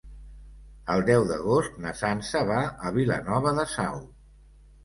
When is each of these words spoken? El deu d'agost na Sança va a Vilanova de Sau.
El 0.93 1.03
deu 1.09 1.25
d'agost 1.31 1.77
na 1.85 1.93
Sança 2.01 2.43
va 2.53 2.59
a 2.89 2.93
Vilanova 2.97 3.55
de 3.61 3.67
Sau. 3.79 4.01